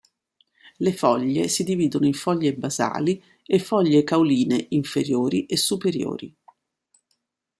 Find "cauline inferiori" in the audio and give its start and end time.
4.03-5.45